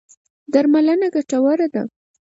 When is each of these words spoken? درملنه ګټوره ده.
درملنه 0.53 1.07
ګټوره 1.15 1.65
ده. 1.73 1.83